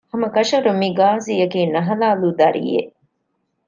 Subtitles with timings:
[0.11, 2.91] ހަމަކަށަވަރުން މި ޤާޟީއަކީ ނަހަލާލު ދަރިއެއް